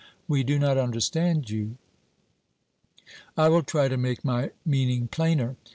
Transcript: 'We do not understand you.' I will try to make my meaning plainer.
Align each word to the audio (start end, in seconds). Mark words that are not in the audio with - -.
'We 0.27 0.45
do 0.45 0.57
not 0.57 0.79
understand 0.79 1.51
you.' 1.51 1.77
I 3.37 3.49
will 3.49 3.61
try 3.61 3.87
to 3.87 3.97
make 3.97 4.25
my 4.25 4.49
meaning 4.65 5.07
plainer. 5.07 5.57